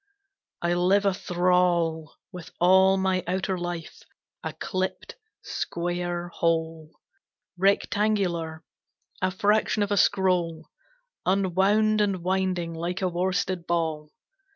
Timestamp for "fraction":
9.29-9.83